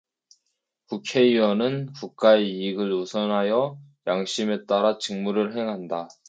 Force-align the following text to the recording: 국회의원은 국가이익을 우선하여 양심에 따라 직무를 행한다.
국회의원은 0.89 1.93
국가이익을 1.93 2.91
우선하여 2.91 3.77
양심에 4.07 4.65
따라 4.65 4.97
직무를 4.97 5.55
행한다. 5.55 6.07